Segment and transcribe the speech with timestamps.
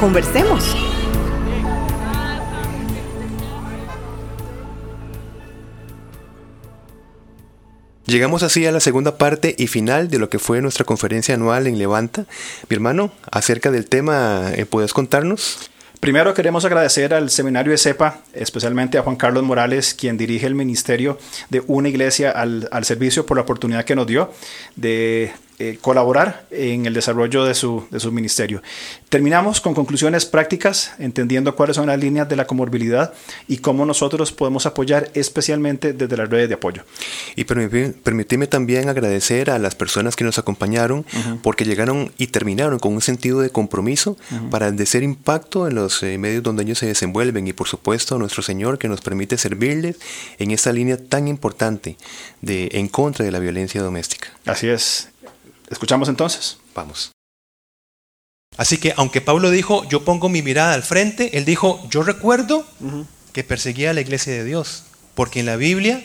[0.00, 0.74] Conversemos.
[8.06, 11.66] Llegamos así a la segunda parte y final de lo que fue nuestra conferencia anual
[11.66, 12.24] en Levanta.
[12.70, 15.70] Mi hermano, acerca del tema, eh, ¿puedes contarnos?
[16.00, 20.54] Primero queremos agradecer al seminario de CEPA, especialmente a Juan Carlos Morales, quien dirige el
[20.54, 21.18] ministerio
[21.50, 24.32] de una iglesia al, al servicio por la oportunidad que nos dio
[24.76, 25.30] de
[25.62, 28.62] eh, colaborar en el desarrollo de su, de su ministerio.
[29.10, 33.12] Terminamos con conclusiones prácticas, entendiendo cuáles son las líneas de la comorbilidad
[33.46, 36.84] y cómo nosotros podemos apoyar especialmente desde las redes de apoyo.
[37.36, 41.04] Y permíteme también agradecer a las personas que nos acompañaron
[41.42, 44.16] porque llegaron y terminaron con un sentido de compromiso
[44.50, 47.68] para el de ser impacto en los eh, medios donde ellos se desenvuelven y por
[47.68, 49.96] supuesto a nuestro Señor que nos permite servirles
[50.38, 51.98] en esta línea tan importante
[52.40, 54.28] de en contra de la violencia doméstica.
[54.46, 55.10] Así es.
[55.70, 56.58] Escuchamos entonces.
[56.74, 57.12] Vamos.
[58.56, 62.66] Así que aunque Pablo dijo, yo pongo mi mirada al frente, él dijo, yo recuerdo
[63.32, 66.04] que perseguía a la iglesia de Dios, porque en la Biblia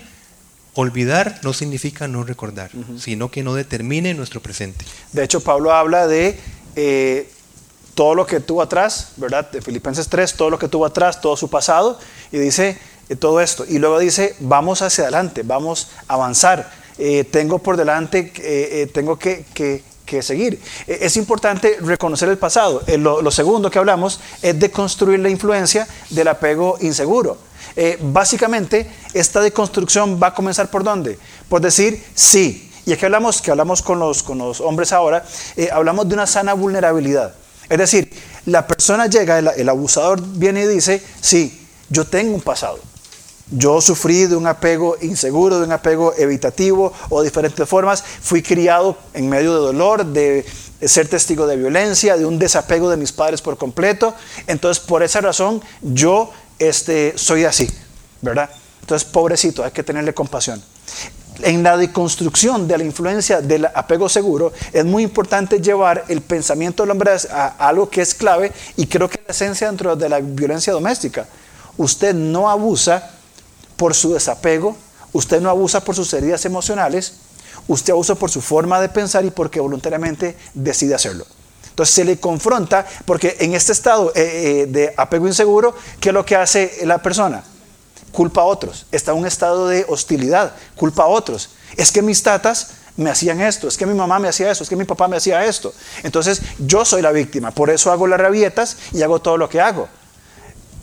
[0.75, 4.85] olvidar no significa no recordar, sino que no determine nuestro presente.
[5.11, 6.39] De hecho, Pablo habla de
[6.75, 7.29] eh,
[7.95, 9.49] todo lo que tuvo atrás, ¿verdad?
[9.49, 11.97] De Filipenses 3, todo lo que tuvo atrás, todo su pasado,
[12.31, 12.77] y dice
[13.09, 13.65] eh, todo esto.
[13.67, 18.89] Y luego dice, vamos hacia adelante, vamos a avanzar eh, tengo por delante, eh, eh,
[18.93, 19.43] tengo que,
[20.21, 20.61] seguir.
[20.87, 22.83] es importante reconocer el pasado.
[22.97, 27.37] Lo, segundo que hablamos es de construir la influencia del apego inseguro.
[28.13, 31.17] básicamente, esta deconstrucción va a comenzar por dónde?
[31.49, 32.71] Por decir sí.
[32.85, 35.25] Y aquí hablamos, que hablamos con los, con los hombres ahora,
[35.71, 37.33] hablamos de una sana vulnerabilidad.
[37.67, 38.09] Es decir,
[38.45, 42.79] la persona llega, el abusador viene y dice, sí, yo tengo un pasado.
[43.51, 48.03] Yo sufrí de un apego inseguro, de un apego evitativo o de diferentes formas.
[48.03, 50.43] Fui criado en medio de dolor, de
[50.81, 54.15] ser testigo de violencia, de un desapego de mis padres por completo.
[54.47, 57.69] Entonces, por esa razón, yo este, soy así,
[58.21, 58.49] ¿verdad?
[58.81, 60.61] Entonces, pobrecito, hay que tenerle compasión.
[61.41, 66.81] En la deconstrucción de la influencia del apego seguro, es muy importante llevar el pensamiento
[66.81, 70.09] del hombre a algo que es clave y creo que es la esencia dentro de
[70.09, 71.27] la violencia doméstica.
[71.77, 73.14] Usted no abusa
[73.75, 74.75] por su desapego,
[75.13, 77.13] usted no abusa por sus heridas emocionales,
[77.67, 81.25] usted abusa por su forma de pensar y porque voluntariamente decide hacerlo.
[81.69, 86.13] Entonces se le confronta porque en este estado eh, eh, de apego inseguro, ¿qué es
[86.13, 87.43] lo que hace la persona?
[88.13, 91.49] Culpa a otros, está en un estado de hostilidad, culpa a otros.
[91.75, 94.69] Es que mis tatas me hacían esto, es que mi mamá me hacía esto, es
[94.69, 95.73] que mi papá me hacía esto.
[96.03, 99.59] Entonces yo soy la víctima, por eso hago las rabietas y hago todo lo que
[99.59, 99.89] hago.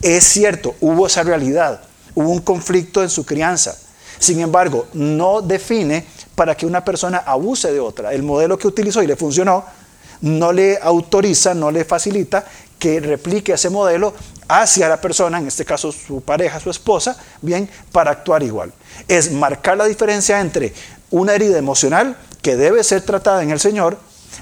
[0.03, 1.81] Es cierto, hubo esa realidad,
[2.15, 3.77] Hubo un conflicto en su crianza.
[4.19, 8.13] Sin embargo, no define para que una persona abuse de otra.
[8.13, 9.65] El modelo que utilizó y le funcionó
[10.21, 12.45] no le autoriza, no le facilita
[12.79, 14.15] que replique ese modelo
[14.49, 18.73] hacia la persona, en este caso su pareja, su esposa, bien, para actuar igual.
[19.09, 20.73] Es marcar la diferencia entre
[21.11, 23.99] una herida emocional que debe ser tratada en el Señor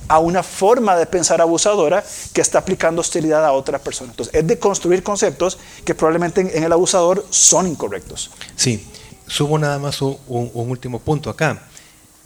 [0.08, 4.10] a una forma de pensar abusadora que está aplicando hostilidad a otra persona.
[4.10, 8.30] Entonces, es de construir conceptos que probablemente en, el abusador son incorrectos.
[8.56, 8.86] Sí,
[9.26, 11.62] subo nada más un, último punto acá.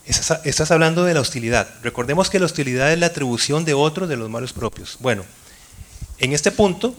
[0.06, 1.68] Estás, hablando de la hostilidad.
[1.82, 4.98] Recordemos que la hostilidad es la atribución de otro de los malos propios.
[5.00, 5.24] Bueno,
[6.18, 6.94] en este punto,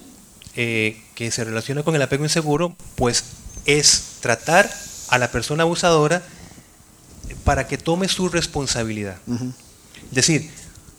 [0.56, 3.24] eh, que se relaciona con el apego inseguro, pues
[3.66, 4.72] es tratar
[5.10, 6.24] a la persona abusadora
[7.44, 9.18] para que tome su responsabilidad.
[9.28, 9.65] Es
[10.16, 10.50] decir,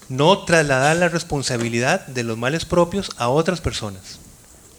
[0.08, 4.20] no trasladar la responsabilidad de los males propios a otras personas.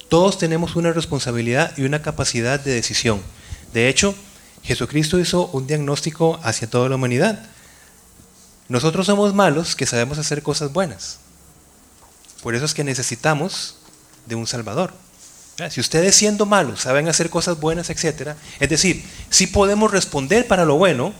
[0.09, 3.21] Todos tenemos una responsabilidad y una capacidad de decisión.
[3.73, 4.15] De hecho,
[4.63, 7.45] Jesucristo hizo un diagnóstico hacia toda la humanidad.
[8.69, 11.19] Nosotros somos malos que sabemos hacer cosas buenas.
[12.41, 13.75] Por eso es que necesitamos
[14.25, 14.93] de un Salvador.
[15.69, 18.35] Si ustedes siendo malos saben hacer cosas buenas, etc.
[18.59, 21.13] Es decir, si podemos responder para lo bueno,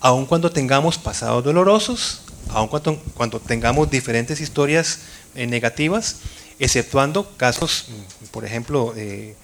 [0.00, 5.00] aun cuando tengamos pasados dolorosos, aun cuando, cuando tengamos diferentes historias
[5.34, 6.16] eh, negativas,
[6.58, 9.36] exceptuando casos, mm, por ejemplo, de,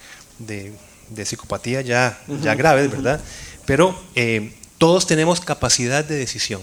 [1.24, 3.20] psicopatía ya, ya graves, ¿verdad?
[3.66, 6.60] Pero eh, todos tenemos capacidad de decisión.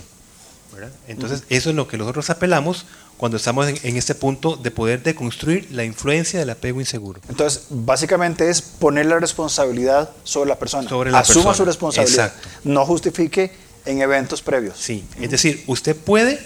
[1.07, 2.85] Entonces, eso es lo que nosotros apelamos
[3.17, 7.19] cuando estamos en, este punto de poder deconstruir la influencia del apego inseguro.
[7.27, 10.87] Entonces, básicamente es poner la responsabilidad sobre la persona.
[10.87, 12.33] Sobre la Asuma su responsabilidad.
[12.63, 13.51] No justifique
[13.89, 14.77] en eventos previos.
[14.79, 16.39] Sí, es decir, usted puede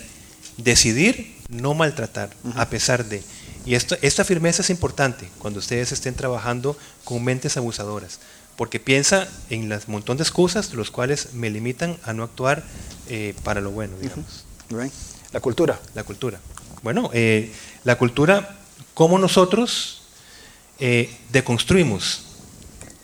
[0.57, 3.22] decidir no maltratar, a pesar de...
[3.66, 8.19] Y esto, esta firmeza es importante cuando ustedes estén trabajando con mentes abusadoras,
[8.56, 12.63] porque piensa en las montón de excusas los cuales me limitan a no actuar
[13.07, 14.45] eh, para lo bueno, digamos.
[15.31, 15.80] La cultura.
[15.95, 16.40] La cultura.
[16.81, 17.51] Bueno, eh,
[17.84, 18.57] la cultura,
[18.94, 20.04] cómo nosotros
[20.80, 22.24] eh, deconstruimos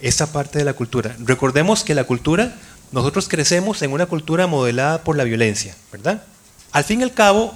[0.01, 1.15] esa parte de la cultura.
[1.19, 2.55] Recordemos que la cultura,
[2.91, 6.23] nosotros crecemos en una cultura modelada por la violencia, ¿verdad?
[6.71, 7.53] Al fin y al cabo,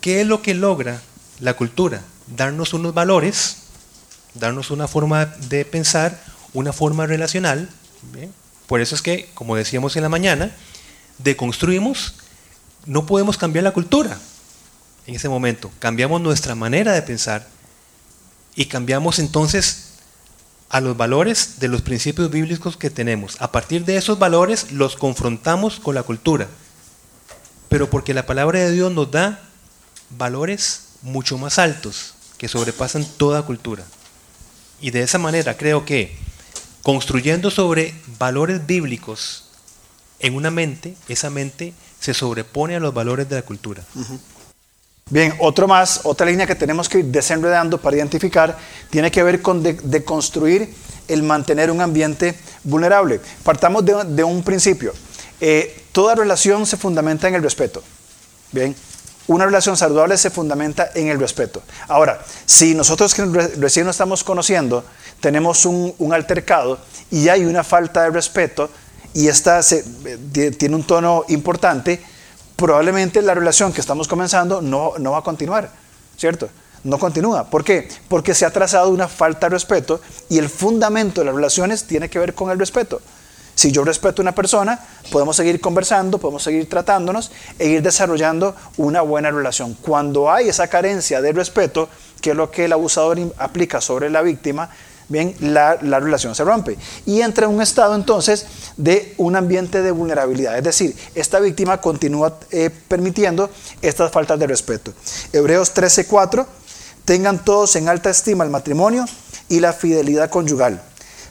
[0.00, 1.00] ¿qué es lo que logra
[1.40, 2.02] la cultura?
[2.28, 3.56] Darnos unos valores,
[4.34, 6.22] darnos una forma de pensar,
[6.52, 7.68] una forma relacional.
[8.66, 10.54] Por eso es que, como decíamos en la mañana,
[11.18, 12.14] deconstruimos,
[12.86, 14.18] no podemos cambiar la cultura,
[15.06, 15.70] en ese momento.
[15.78, 17.46] Cambiamos nuestra manera de pensar
[18.54, 19.91] y cambiamos entonces
[20.72, 23.36] a los valores de los principios bíblicos que tenemos.
[23.40, 26.48] A partir de esos valores los confrontamos con la cultura.
[27.68, 29.42] Pero porque la palabra de Dios nos da
[30.16, 33.84] valores mucho más altos que sobrepasan toda cultura.
[34.80, 36.16] Y de esa manera creo que
[36.82, 39.50] construyendo sobre valores bíblicos
[40.20, 43.84] en una mente, esa mente se sobrepone a los valores de la cultura.
[45.12, 48.56] Bien, otro más, otra línea que tenemos que ir desenredando para identificar,
[48.88, 50.74] tiene que ver con deconstruir
[51.06, 53.20] el mantener un ambiente vulnerable.
[53.42, 54.94] Partamos de, un principio.
[55.38, 57.82] Eh, toda relación se fundamenta en el respeto.
[58.52, 58.74] Bien,
[59.26, 61.62] una relación saludable se fundamenta en el respeto.
[61.88, 63.26] Ahora, si nosotros que
[63.58, 64.82] recién nos estamos conociendo
[65.20, 66.78] tenemos un, altercado
[67.10, 68.70] y hay una falta de respeto
[69.12, 72.00] y esta eh, tiene un tono importante,
[72.56, 75.70] probablemente la relación que estamos comenzando no, no va a continuar,
[76.16, 76.48] ¿cierto?
[76.84, 77.44] No continúa.
[77.44, 77.88] ¿Por qué?
[78.08, 82.08] Porque se ha trazado una falta de respeto y el fundamento de las relaciones tiene
[82.08, 83.00] que ver con el respeto.
[83.54, 88.56] Si yo respeto a una persona, podemos seguir conversando, podemos seguir tratándonos e ir desarrollando
[88.78, 89.74] una buena relación.
[89.74, 91.88] Cuando hay esa carencia de respeto,
[92.20, 94.70] que es lo que el abusador aplica sobre la víctima,
[95.12, 96.76] bien, la, relación se rompe.
[97.06, 100.56] Y entra en un estado entonces de un ambiente de vulnerabilidad.
[100.56, 103.50] Es decir, esta víctima continúa eh, permitiendo
[103.82, 104.92] estas faltas de respeto.
[105.32, 106.46] Hebreos 13:4,
[107.04, 109.04] tengan todos en alta estima el matrimonio
[109.48, 110.82] y la fidelidad conyugal.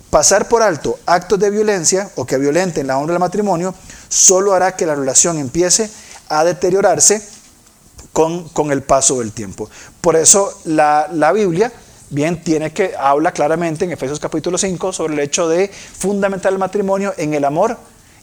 [0.10, 3.74] Pasar por alto actos de violencia o que violenten la honra del matrimonio
[4.10, 5.90] solo hará que la relación empiece
[6.28, 7.26] a deteriorarse
[8.12, 9.70] con, con el paso del tiempo.
[10.02, 11.72] Por eso la, la Biblia
[12.12, 16.60] bien, tiene que, habla claramente en Efesios capítulo 5 sobre el hecho de fundamentar el
[16.60, 17.78] matrimonio en el amor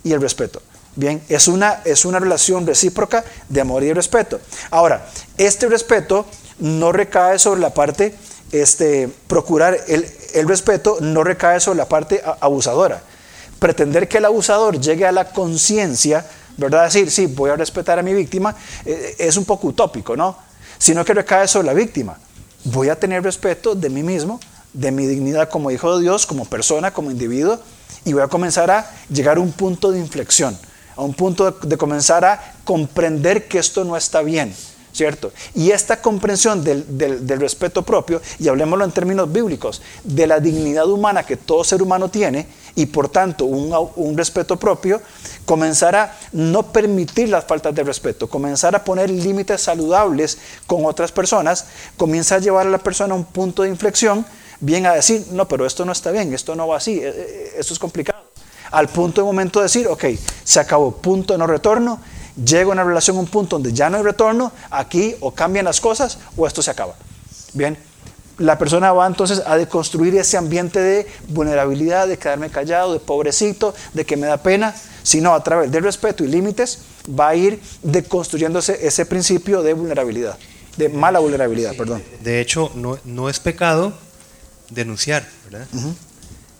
[0.05, 0.63] y el respeto.
[0.95, 4.41] Bien, es una, es una relación recíproca de amor y respeto.
[4.71, 6.27] Ahora, este respeto
[6.59, 8.15] no recae sobre la parte,
[8.53, 13.03] este, procurar el, el respeto no recae sobre la parte abusadora.
[13.59, 16.27] Pretender que el abusador llegue a la conciencia,
[16.57, 16.85] ¿verdad?
[16.85, 20.37] Decir, sí, voy a respetar a mi víctima, eh, es un poco utópico, ¿no?
[20.79, 22.19] Sino que recae sobre la víctima
[22.73, 24.41] voy a tener respeto de mí mismo,
[24.73, 27.59] de mi dignidad como hijo de Dios, como persona, como individuo,
[28.05, 30.57] y voy a comenzar a llegar a un punto de inflexión,
[30.97, 34.55] a un punto de, comenzar a comprender que esto no está bien,
[34.93, 35.33] ¿cierto?
[35.55, 41.25] Y esta comprensión del, respeto propio, y hablemoslo en términos bíblicos, de la dignidad humana
[41.25, 42.47] que todo ser humano tiene,
[42.79, 45.03] y por tanto un, respeto propio,
[45.45, 51.11] comenzar a no permitir las faltas de respeto, comenzar a poner límites saludables con otras
[51.11, 51.67] personas,
[51.97, 54.25] comienza a llevar a la persona a un punto de inflexión,
[54.61, 57.55] bien a decir, no, pero esto no está bien, esto no va así, eh, eh,
[57.59, 58.23] esto es complicado.
[58.71, 60.05] Al punto de momento de decir, ok,
[60.45, 61.99] se acabó, punto de no retorno,
[62.37, 65.65] llego a una relación a un punto donde ya no hay retorno, aquí o cambian
[65.65, 66.95] las cosas o esto se acaba.
[67.55, 67.77] Bien,
[68.39, 73.75] la persona va entonces a deconstruir ese ambiente de vulnerabilidad, de quedarme callado, de pobrecito,
[73.95, 76.79] de que me da pena, sino a través del respeto y límites
[77.19, 80.39] va a ir deconstruyéndose ese principio de vulnerabilidad,
[80.77, 82.03] de mala vulnerabilidad, perdón.
[82.23, 83.93] De hecho, no, no, es pecado
[84.71, 85.67] denunciar, ¿verdad?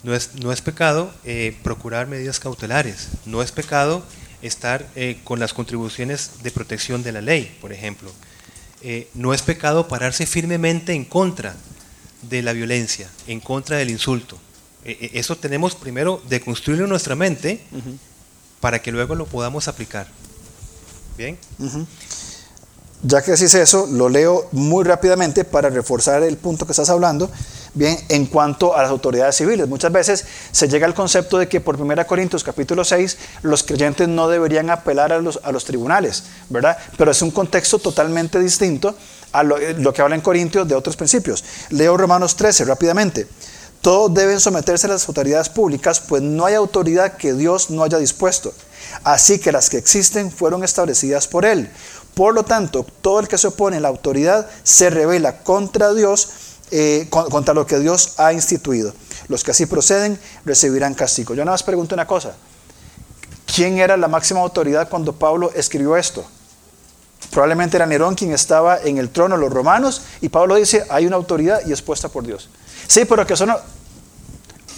[0.03, 4.03] no, es, no es pecado eh, procurar medidas cautelares, no es pecado
[4.43, 8.11] estar eh, con las contribuciones de protección de la ley, por ejemplo.
[8.81, 11.57] Eh, no es pecado pararse firmemente en contra
[12.23, 14.39] de la violencia, en contra del insulto.
[14.85, 17.61] eso tenemos primero de construirlo en nuestra mente
[18.61, 20.09] para que luego lo podamos aplicar.
[21.17, 21.39] ¿Bien?
[23.03, 27.31] Ya que decís eso, lo leo muy rápidamente para reforzar el punto que estás hablando.
[27.75, 29.69] bien, en cuanto a las autoridades civiles.
[29.69, 34.09] Muchas veces se llega al concepto de que por 1 Corintios capítulo 6 los creyentes
[34.09, 36.77] no deberían apelar a los, a los tribunales, ¿verdad?
[36.97, 38.97] Pero es un contexto totalmente distinto
[39.33, 41.45] a lo, que habla en Corintios de otros principios.
[41.71, 43.27] Leo Romanos 13 rápidamente.
[43.81, 47.99] Todos deben someterse a las autoridades públicas, pues no hay autoridad que Dios no haya
[47.99, 48.53] dispuesto.
[49.05, 51.71] Así que las que existen fueron establecidas por Él.
[52.15, 56.31] Por lo tanto, todo el que se opone a la autoridad se revela contra Dios,
[56.73, 58.93] eh, contra lo que Dios ha instituido.
[59.29, 61.35] Los que así proceden recibirán castigo.
[61.35, 62.35] Yo nada más pregunto una cosa.
[63.55, 66.27] ¿Quién era la máxima autoridad cuando Pablo escribió esto?
[67.31, 71.17] Probablemente era Nerón quien estaba en el trono los romanos y Pablo dice, hay una
[71.17, 72.49] autoridad y es puesta por Dios.
[72.87, 73.59] Sí, pero que eso no,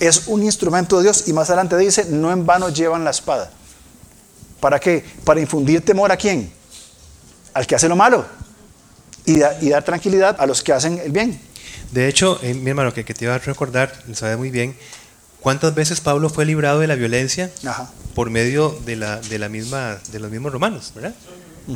[0.01, 3.51] es un instrumento de Dios y más adelante dice, no en vano llevan la espada.
[4.59, 5.05] ¿Para qué?
[5.25, 6.53] Para infundir temor a quién?
[7.55, 8.25] Al que hace lo malo
[9.25, 11.41] y, dar tranquilidad a los que hacen el bien.
[11.93, 14.77] De hecho, eh, mi hermano, que, te iba a recordar, sabe muy bien,
[15.41, 17.51] ¿cuántas veces Pablo fue librado de la violencia
[18.15, 21.15] por medio de, la, de, la misma, de los mismos romanos, ¿verdad?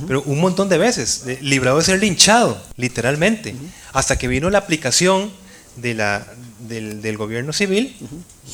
[0.06, 3.54] Pero un montón de veces, librado de ser linchado, literalmente,
[3.92, 5.30] hasta que vino la aplicación
[5.76, 6.26] de la,
[6.68, 7.96] del, gobierno civil,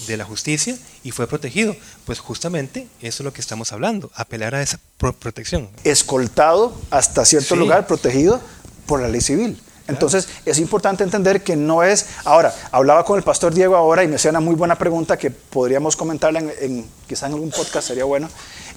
[0.06, 1.74] de la justicia, y fue protegido.
[2.04, 5.68] Pues justamente eso es lo que estamos hablando, apelar a esa protección.
[5.84, 8.40] Escoltado hasta cierto lugar, protegido
[8.86, 9.60] por la ley civil.
[9.88, 12.06] Entonces es importante entender que no es...
[12.24, 15.30] Ahora, hablaba con el pastor Diego ahora y me hacía una muy buena pregunta que
[15.30, 18.28] podríamos comentarla en, en quizá en algún podcast, sería bueno.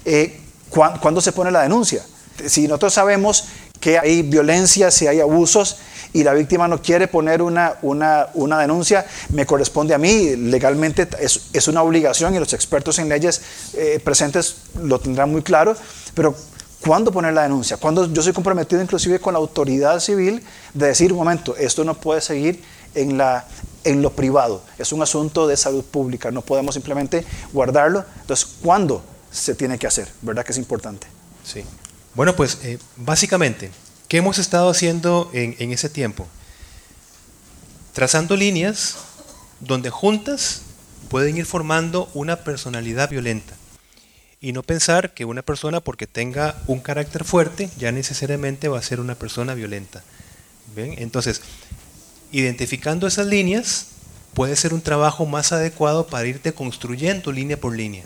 [0.06, 2.04] Eh, ¿Cuándo se pone la denuncia?
[2.46, 3.46] Si nosotros sabemos
[3.80, 5.78] que hay violencia, si hay abusos,
[6.14, 10.36] y la víctima no quiere poner una, una, una denuncia, me corresponde a mí.
[10.36, 13.42] Legalmente es, es, una obligación y los expertos en leyes
[13.74, 15.76] eh, presentes lo tendrán muy claro,
[16.14, 16.36] pero
[16.86, 17.78] ¿cuándo poner la denuncia?
[17.78, 21.96] Cuando yo soy comprometido inclusive con la autoridad civil de decir, un momento, esto no
[21.96, 22.64] puede seguir
[22.94, 23.46] en, la,
[23.84, 28.06] en lo privado, es un asunto de salud pública, no podemos simplemente guardarlo.
[28.22, 30.08] Entonces, ¿cuándo se tiene que hacer?
[30.22, 31.08] ¿Verdad que es importante?
[31.44, 31.64] Sí.
[32.16, 33.72] Bueno, pues eh, básicamente
[34.14, 36.28] ¿Qué hemos estado haciendo en, ese tiempo?
[37.94, 38.98] Trazando líneas
[39.60, 40.62] donde juntas
[41.10, 43.56] pueden ir formando una personalidad violenta.
[44.40, 48.84] Y no pensar que una persona porque tenga un carácter fuerte ya necesariamente va a
[48.84, 50.04] ser una persona violenta.
[50.76, 51.42] Entonces,
[52.32, 53.88] identificando esas líneas
[54.36, 58.04] puede ser un trabajo más adecuado para irte construyendo línea por línea.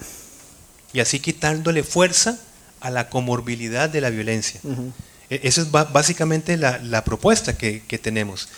[0.93, 2.39] Y así quitándole fuerza
[2.79, 4.59] a la comorbilidad de la violencia.
[5.29, 8.49] E-, esa es básicamente la, propuesta que, tenemos.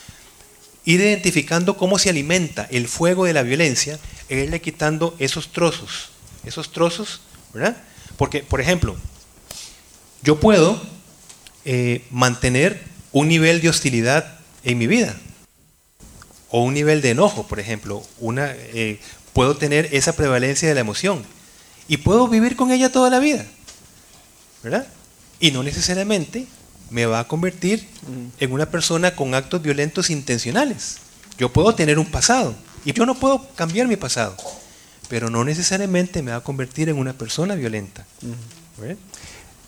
[0.86, 6.10] Ir identificando cómo se alimenta el fuego de la violencia e irle quitando esos trozos,
[6.46, 7.22] esos trozos,
[7.54, 7.78] ¿verdad?
[8.18, 8.96] Porque, por ejemplo,
[10.24, 10.82] yo puedo
[11.66, 15.16] eh, mantener un nivel de hostilidad en mi vida,
[16.50, 19.00] o un nivel de enojo, por ejemplo, una, eh,
[19.34, 21.24] puedo tener esa prevalencia de la emoción,
[21.88, 23.46] y puedo vivir con ella toda la vida,
[24.63, 24.88] ¿verdad?
[25.39, 26.48] Y no necesariamente
[26.89, 27.88] me va a convertir
[28.39, 30.98] en una persona con actos violentos intencionales.
[31.38, 34.36] Yo puedo tener un pasado y yo no puedo cambiar mi pasado,
[35.08, 38.06] pero no necesariamente me va a convertir en una persona violenta.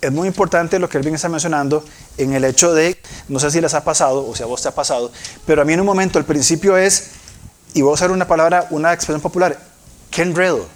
[0.02, 1.86] Es muy importante lo que Elvin está mencionando
[2.18, 4.68] en el hecho de, no sé si les ha pasado o si a vos te
[4.68, 5.12] ha pasado,
[5.46, 7.12] pero a mí en un momento el principio es,
[7.76, 9.62] y voy a usar una palabra, una expresión popular,
[10.10, 10.68] qué enredo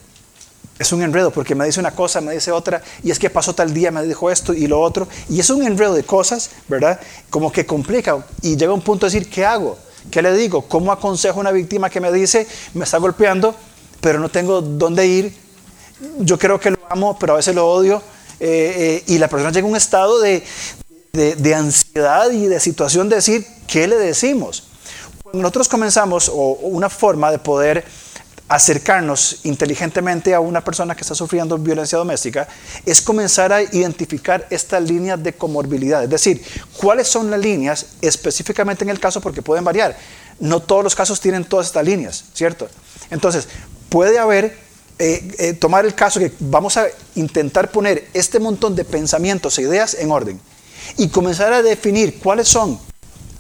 [0.78, 3.56] es un enredo porque me dice una cosa, me dice otra, y es que pasó
[3.56, 7.00] tal día, me dijo esto y lo otro, y es un enredo de cosas, ¿verdad?
[7.30, 9.78] Como que complica y llega un punto de decir, ¿qué hago?
[10.12, 10.64] ¿Qué le digo?
[10.64, 13.56] ¿Cómo aconsejo a una víctima que me dice, me está golpeando,
[14.02, 15.34] pero no tengo dónde ir?
[16.20, 18.02] Yo creo que lo amo, pero a veces lo odio,
[18.40, 20.44] eh, eh, y la persona llega a un estado de,
[21.14, 24.66] de ansiedad y de situación de decir, ¿qué le decimos?
[25.24, 27.86] Cuando nosotros comenzamos, o una forma de poder
[28.48, 32.48] acercarnos inteligentemente a una persona que está sufriendo violencia doméstica
[32.86, 36.44] es comenzar a identificar estas líneas de comorbilidad, es decir,
[36.78, 39.98] cuáles son las líneas específicamente en el caso porque pueden variar.
[40.40, 42.68] No todos los casos tienen todas estas líneas, ¿cierto?
[43.10, 43.48] Entonces,
[43.90, 44.58] puede haber,
[45.00, 46.86] eh, eh, tomar el caso que vamos a
[47.16, 50.40] intentar poner este montón de pensamientos e ideas en orden
[50.98, 52.80] y comenzar a definir cuáles son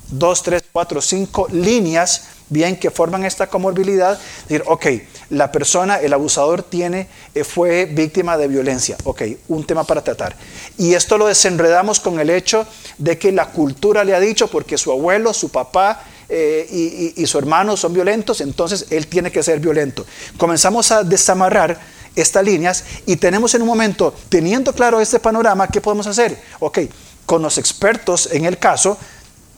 [0.09, 4.85] dos, tres, cuatro, cinco líneas bien que forman esta comorbilidad, decir, ok,
[5.29, 10.35] la persona, el abusador tiene, eh, fue víctima de violencia, ok, un tema para tratar.
[10.77, 14.77] Y esto lo desenredamos con el hecho de que la cultura le ha dicho, porque
[14.77, 19.59] su abuelo, su papá eh, y, su hermano son violentos, entonces él tiene que ser
[19.59, 20.05] violento.
[20.37, 21.79] Comenzamos a desamarrar
[22.15, 26.39] estas líneas y tenemos en un momento, teniendo claro este panorama, ¿qué podemos hacer?
[26.59, 26.79] Ok,
[27.25, 28.97] con los expertos en el caso,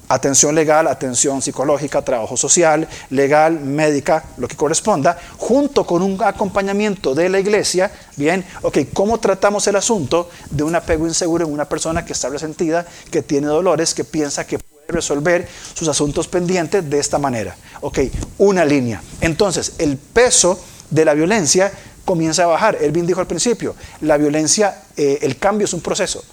[0.07, 7.13] atención legal, atención psicológica, trabajo social, legal, médica, lo que corresponda, junto con un acompañamiento
[7.13, 11.65] de la iglesia, bien, ok, ¿cómo tratamos el asunto de un apego inseguro en una
[11.65, 16.89] persona que está resentida, que tiene dolores, que piensa que puede resolver sus asuntos pendientes
[16.89, 17.55] de esta manera?
[17.81, 17.99] Ok,
[18.37, 19.01] una línea.
[19.21, 20.59] Entonces, el peso
[20.89, 21.71] de la violencia
[22.05, 22.77] comienza a bajar.
[22.79, 26.23] Elvin dijo al principio, la violencia, eh, el cambio es un proceso.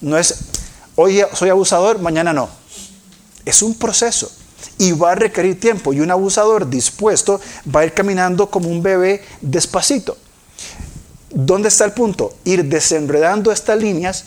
[0.00, 0.34] No es,
[0.94, 2.48] hoy soy abusador, mañana no
[3.48, 4.30] es un proceso
[4.76, 7.40] y va a requerir tiempo y un abusador dispuesto
[7.74, 10.18] va a ir caminando como un bebé despacito.
[11.30, 12.34] ¿Dónde está el punto?
[12.44, 14.24] Ir desenredando estas líneas,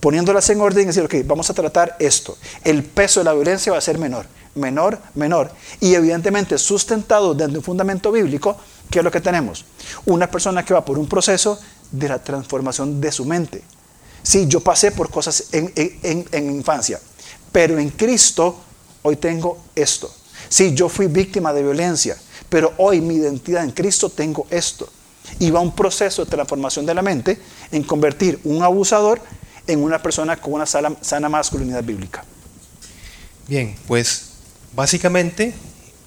[0.00, 2.36] poniéndolas en orden y decir, ok, vamos a tratar esto.
[2.62, 5.50] El peso de la violencia va a ser menor, menor, menor.
[5.80, 8.56] Y evidentemente sustentado desde un fundamento bíblico,
[8.90, 9.64] ¿qué es lo que tenemos?
[10.04, 11.58] Una persona que va por un proceso
[11.90, 13.62] de la transformación de su mente.
[14.22, 17.00] Sí, yo pasé por cosas en, en, en infancia
[17.52, 18.58] pero en Cristo
[19.02, 20.12] hoy tengo esto.
[20.48, 22.16] Sí, yo fui víctima de violencia,
[22.48, 24.88] pero hoy mi identidad en Cristo tengo esto.
[25.38, 27.38] Y va un proceso de transformación de la mente
[27.70, 29.20] en convertir un abusador
[29.66, 32.24] en una persona con una sana, masculinidad bíblica.
[33.46, 34.30] Bien, pues
[34.74, 35.54] básicamente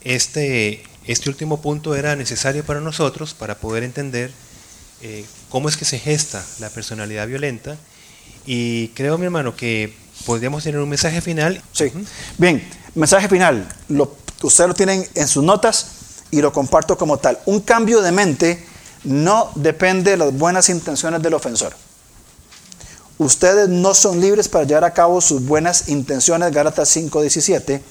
[0.04, 4.32] este, este último punto era necesario para nosotros para poder entender
[5.04, 7.78] eh, cómo es que se gesta la personalidad violenta.
[8.46, 9.94] Y creo, mi hermano, que
[10.26, 11.62] podríamos tener un mensaje final.
[11.72, 11.92] Sí.
[12.38, 13.68] Bien, mensaje final.
[13.90, 15.88] Lo, ustedes lo tienen en sus notas
[16.32, 17.40] y lo comparto como tal.
[17.46, 18.66] Un cambio de mente
[19.04, 21.74] no depende de las buenas intenciones del ofensor.
[23.18, 27.82] Ustedes no son libres para llevar a cabo sus buenas intenciones, Gálatas 5:17.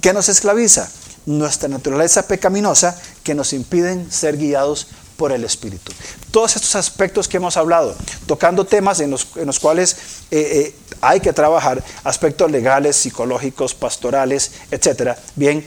[0.00, 0.88] ¿Qué nos esclaviza?
[1.26, 4.88] Nuestra naturaleza pecaminosa que nos impiden ser guiados
[5.22, 5.92] por el Espíritu.
[6.32, 7.94] Todos estos aspectos que hemos hablado,
[8.26, 9.96] tocando temas en los, en los cuales
[10.32, 15.64] eh, eh, hay que trabajar, aspectos legales, psicológicos, pastorales, etcétera, bien,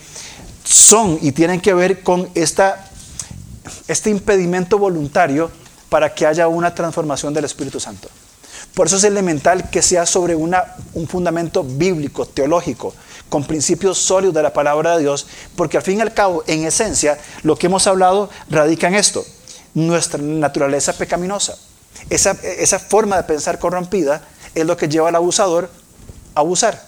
[0.66, 2.92] son y tienen que ver con esta,
[3.88, 5.50] este impedimento voluntario
[5.88, 8.10] para que haya una transformación del Espíritu Santo.
[8.74, 12.94] Por eso es elemental que sea sobre una, un fundamento bíblico, teológico,
[13.30, 16.66] con principios sólidos de la palabra de Dios, porque al fin y al cabo, en
[16.66, 19.26] esencia, lo que hemos hablado radica en esto
[19.76, 21.56] nuestra naturaleza pecaminosa.
[22.10, 24.22] Esa, esa forma de pensar corrompida
[24.56, 25.70] es lo que lleva al abusador
[26.34, 26.84] a abusar.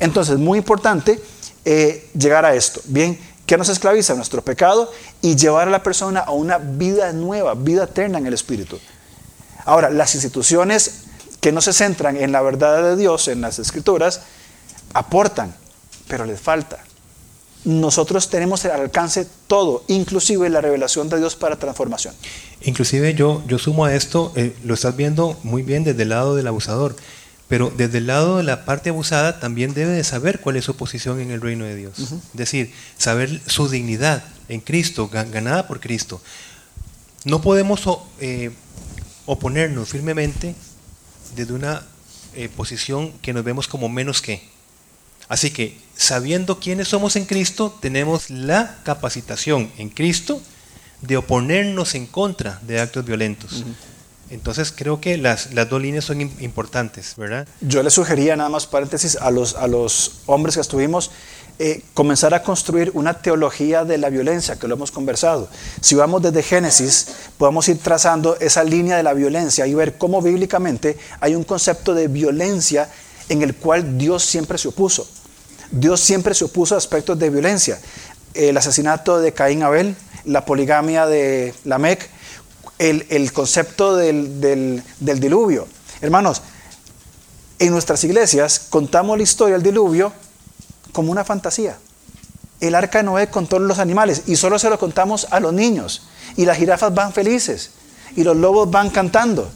[0.00, 1.20] Entonces, muy importante
[1.64, 2.80] eh, llegar a esto.
[2.84, 7.54] Bien, que nos esclaviza nuestro pecado y llevar a la persona a una vida nueva,
[7.54, 8.78] vida eterna en el Espíritu.
[9.64, 11.02] Ahora, las instituciones
[11.40, 14.22] que no se centran en la verdad de Dios, en las escrituras,
[14.94, 15.54] aportan,
[16.06, 16.78] pero les falta
[17.64, 22.14] nosotros tenemos al alcance todo, inclusive la revelación de Dios para transformación.
[22.62, 26.34] Inclusive yo, yo sumo a esto, eh, lo estás viendo muy bien desde el lado
[26.34, 26.96] del abusador,
[27.48, 30.74] pero desde el lado de la parte abusada también debe de saber cuál es su
[30.74, 31.98] posición en el reino de Dios.
[31.98, 36.20] Es decir, saber su dignidad en Cristo, ganada por Cristo.
[37.24, 37.82] No podemos
[38.20, 38.50] eh,
[39.26, 40.54] oponernos firmemente
[41.36, 41.86] desde una
[42.34, 44.42] eh, posición que nos vemos como menos que.
[45.28, 50.40] Así que, sabiendo quiénes somos en Cristo, tenemos la capacitación en Cristo
[51.00, 53.64] de oponernos en contra de actos violentos.
[54.30, 57.46] Entonces creo que las, las, dos líneas son importantes, ¿verdad?
[57.60, 61.10] Yo le sugería, nada más paréntesis, a los, a los hombres que estuvimos,
[61.58, 65.48] eh, comenzar a construir una teología de la violencia, que lo hemos conversado.
[65.80, 70.22] Si vamos desde Génesis, podemos ir trazando esa línea de la violencia y ver cómo
[70.22, 72.88] bíblicamente hay un concepto de violencia
[73.28, 75.06] en el cual Dios siempre se opuso.
[75.72, 77.80] Dios siempre se opuso a aspectos de violencia.
[78.34, 82.08] El asesinato de Caín Abel, la poligamia de Lamec,
[82.78, 85.66] el, el concepto del, del, diluvio.
[86.02, 86.42] Hermanos,
[87.58, 90.12] en nuestras iglesias contamos la historia del diluvio
[90.92, 91.78] como una fantasía.
[92.60, 95.54] El arca de Noé con todos los animales y solo se lo contamos a los
[95.54, 96.02] niños.
[96.36, 97.70] Y las jirafas van felices
[98.14, 99.50] y los lobos van cantando.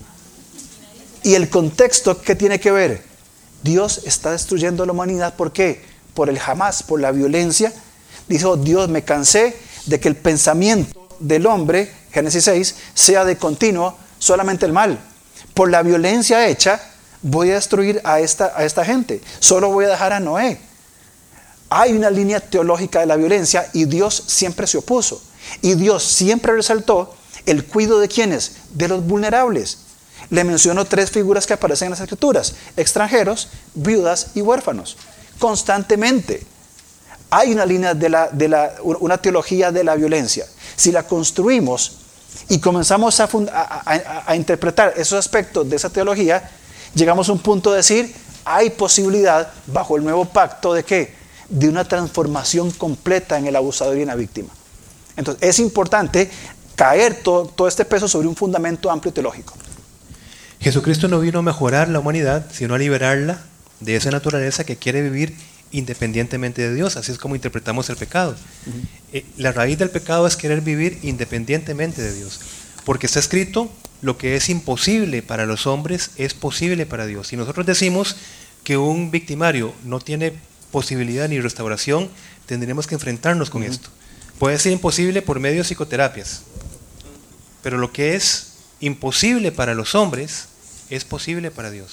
[1.23, 3.05] Y el contexto que tiene que ver,
[3.63, 5.35] Dios está destruyendo la humanidad.
[5.35, 5.96] ¿Por qué?
[6.17, 7.73] Por el jamás, por la violencia.
[8.27, 13.97] Dijo, Dios, me cansé de que el pensamiento del hombre, Génesis 6, sea de continuo
[14.19, 14.99] solamente el mal.
[15.55, 16.81] Por la violencia hecha,
[17.23, 19.21] voy a destruir a esta, a esta gente.
[19.39, 20.59] Solo voy a dejar a Noé.
[21.69, 25.23] Hay una línea teológica de la violencia y Dios siempre se opuso.
[25.61, 28.53] Y Dios siempre resaltó el cuidado de quienes?
[28.71, 29.79] De los vulnerables.
[30.31, 32.55] Le menciono tres figuras que aparecen en las escrituras.
[32.77, 34.97] Extranjeros, viudas y huérfanos
[35.39, 36.43] constantemente.
[37.31, 40.47] Hay una línea de la, de la, una teología de la violencia.
[40.77, 41.99] Si la construimos
[42.49, 43.29] y comenzamos a,
[44.27, 46.51] a, interpretar esos aspectos de esa teología,
[46.95, 51.15] llegamos a un punto de decir, hay posibilidad bajo el nuevo pacto de qué?
[51.49, 54.51] De una transformación completa en el abusador y en la víctima.
[55.17, 56.31] Entonces es importante
[56.77, 59.55] caer todo, todo este peso sobre un fundamento amplio teológico.
[60.61, 63.41] Jesucristo no vino a mejorar la humanidad, sino a liberarla
[63.81, 65.35] de esa naturaleza que quiere vivir
[65.73, 66.97] independientemente de Dios.
[66.97, 68.37] Así es como interpretamos el pecado.
[69.13, 72.41] Eh, la raíz del pecado es querer vivir independientemente de Dios.
[72.85, 73.71] Porque está escrito,
[74.03, 77.29] lo que es imposible para los hombres es posible para Dios.
[77.29, 78.17] Si nosotros decimos
[78.65, 80.35] que un victimario no tiene
[80.71, 82.09] posibilidad ni restauración,
[82.47, 83.89] tendremos que enfrentarnos con esto.
[84.39, 86.43] Puede ser imposible por medio de psicoterapias,
[87.63, 90.49] pero lo que es imposible para los hombres
[90.91, 91.93] es posible para Dios.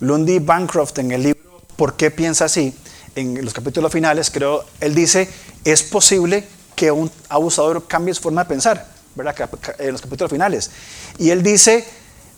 [0.00, 2.74] Lundy Bancroft en el libro ¿Por qué piensa así?
[3.14, 5.28] En los capítulos finales, creo, él dice,
[5.64, 9.48] es posible que un abusador cambie su forma de pensar, ¿verdad?
[9.78, 10.70] En los capítulos finales.
[11.18, 11.86] Y él dice,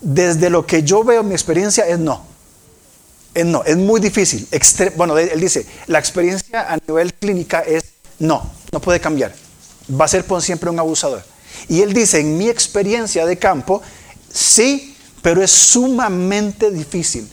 [0.01, 2.25] desde lo que yo veo, mi experiencia es no.
[3.35, 4.47] Es no, es muy difícil.
[4.97, 7.85] bueno, él dice, la experiencia a nivel clínica es
[8.19, 9.35] no, no puede cambiar.
[9.89, 11.23] Va a ser por siempre un abusador.
[11.69, 13.83] Y él dice, en mi experiencia de campo,
[14.33, 17.29] sí, pero es sumamente difícil.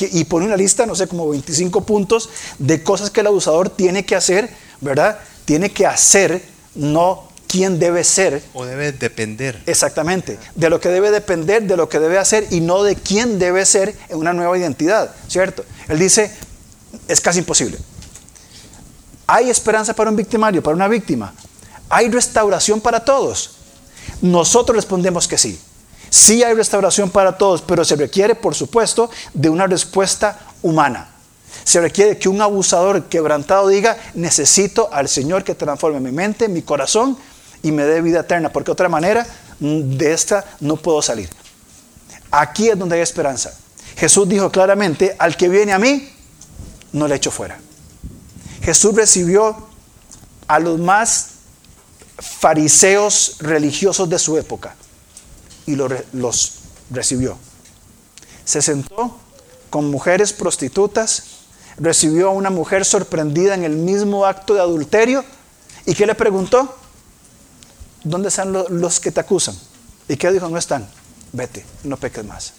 [0.00, 4.04] Y pone una lista, no sé, como 25 puntos de cosas que el abusador tiene
[4.04, 5.18] que hacer, ¿verdad?
[5.44, 6.42] Tiene que hacer,
[6.74, 8.42] no quién debe ser.
[8.54, 9.60] O debe depender.
[9.66, 10.38] Exactamente.
[10.54, 13.64] De lo que debe depender, de lo que debe hacer y no de quién debe
[13.64, 15.64] ser en una nueva identidad, ¿cierto?
[15.88, 16.30] Él dice,
[17.08, 17.78] es casi imposible.
[19.26, 21.34] ¿Hay esperanza para un victimario, para una víctima?
[21.88, 23.56] ¿Hay restauración para todos?
[24.20, 25.58] Nosotros respondemos que sí.
[26.10, 31.10] Sí hay restauración para todos, pero se requiere, por supuesto, de una respuesta humana.
[31.64, 36.62] Se requiere que un abusador quebrantado diga, necesito al Señor que transforme mi mente, mi
[36.62, 37.18] corazón
[37.62, 39.26] y me dé vida eterna, porque de otra manera
[39.60, 41.28] mm, de esta no puedo salir.
[42.30, 43.52] Aquí es donde hay esperanza.
[43.96, 46.08] Jesús dijo claramente, al que viene a mí,
[46.92, 47.58] no le echo fuera.
[48.62, 49.68] Jesús recibió
[50.46, 51.30] a los más
[52.18, 54.74] fariseos religiosos de su época
[55.68, 56.54] y los
[56.90, 57.36] recibió.
[58.44, 59.18] Se sentó
[59.68, 61.24] con mujeres prostitutas,
[61.76, 65.24] recibió a una mujer sorprendida en el mismo acto de adulterio
[65.84, 66.74] y ¿qué le preguntó?
[68.02, 69.54] ¿Dónde están los que te acusan?
[70.08, 70.48] ¿Y qué dijo?
[70.48, 70.88] No están.
[71.32, 72.54] Vete, no peques más.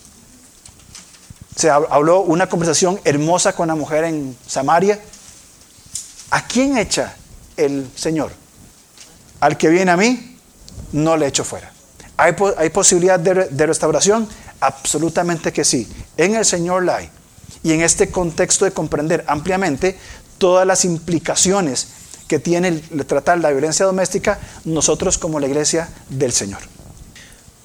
[1.55, 5.01] Se habló una conversación hermosa con la mujer en Samaria.
[6.29, 7.15] ¿A quién echa
[7.57, 8.31] el Señor?
[9.39, 10.37] Al que viene a mí,
[10.91, 11.73] no le echo fuera.
[12.19, 14.27] ¿Hay, posibilidad de, restauración?
[14.59, 15.87] Absolutamente que sí.
[16.17, 17.09] En el Señor la hay.
[17.63, 19.97] Y en este contexto de comprender ampliamente
[20.37, 21.87] todas las implicaciones
[22.27, 26.59] que tiene el tratar la violencia doméstica, nosotros como la iglesia del Señor.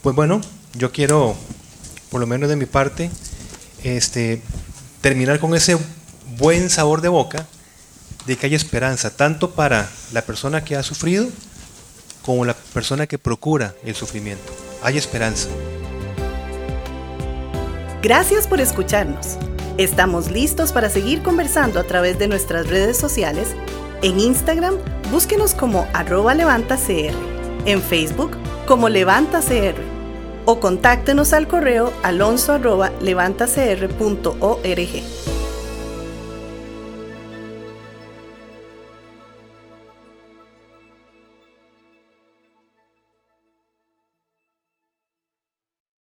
[0.03, 0.41] Pues bueno,
[0.75, 1.35] yo quiero,
[2.11, 3.11] por lo menos de mi parte,
[3.83, 4.41] este,
[5.01, 5.77] terminar con ese
[6.39, 7.49] buen sabor de boca
[8.27, 11.27] de que hay esperanza, tanto para la persona que ha sufrido,
[12.25, 14.53] como la persona que procura el sufrimiento.
[14.83, 15.49] Hay esperanza.
[18.03, 19.39] Gracias por escucharnos.
[19.79, 23.49] Estamos listos para seguir conversando a través de nuestras redes sociales.
[24.03, 24.77] En Instagram,
[25.11, 27.15] búsquenos como arroba levantacr.
[27.65, 29.75] En Facebook, como levantacr.
[30.45, 32.59] O contáctenos al correo alonso
[33.01, 35.14] levantacr.org.